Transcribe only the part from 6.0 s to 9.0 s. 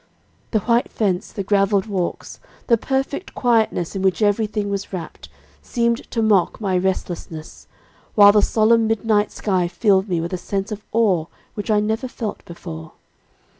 to mock my restlessness, while the solemn